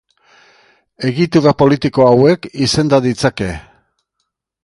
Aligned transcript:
Egitura 1.09 1.53
politiko 1.59 2.07
hauek 2.13 2.49
izenda 2.69 3.01
ditzake. 3.09 3.53